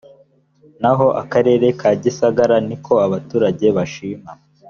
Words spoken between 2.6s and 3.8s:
niko abaturage